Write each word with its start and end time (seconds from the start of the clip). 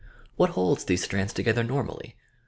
What 0.35 0.49
holds 0.57 0.83
these 0.83 1.03
strands 1.03 1.31
together 1.31 1.63
normally! 1.63 2.15